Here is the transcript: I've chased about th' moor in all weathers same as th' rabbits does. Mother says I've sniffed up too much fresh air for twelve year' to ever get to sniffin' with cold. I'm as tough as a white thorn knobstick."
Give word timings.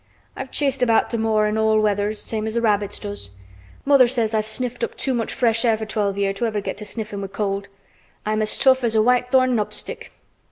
I've 0.35 0.49
chased 0.49 0.81
about 0.81 1.11
th' 1.11 1.19
moor 1.19 1.45
in 1.45 1.59
all 1.59 1.79
weathers 1.79 2.19
same 2.19 2.47
as 2.47 2.55
th' 2.55 2.61
rabbits 2.63 2.97
does. 2.97 3.29
Mother 3.85 4.07
says 4.07 4.33
I've 4.33 4.47
sniffed 4.47 4.83
up 4.83 4.97
too 4.97 5.13
much 5.13 5.31
fresh 5.31 5.63
air 5.63 5.77
for 5.77 5.85
twelve 5.85 6.17
year' 6.17 6.33
to 6.33 6.47
ever 6.47 6.59
get 6.59 6.77
to 6.77 6.85
sniffin' 6.85 7.21
with 7.21 7.33
cold. 7.33 7.67
I'm 8.25 8.41
as 8.41 8.57
tough 8.57 8.83
as 8.83 8.95
a 8.95 9.03
white 9.03 9.29
thorn 9.29 9.55
knobstick." 9.55 10.11